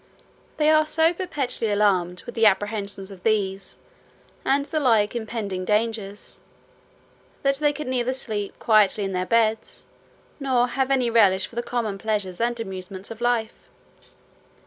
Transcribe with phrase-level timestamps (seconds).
[0.57, 3.77] They are so perpetually alarmed with the apprehensions of these,
[4.43, 6.39] and the like impending dangers,
[7.43, 9.85] that they can neither sleep quietly in their beds,
[10.39, 13.69] nor have any relish for the common pleasures and amusements of life.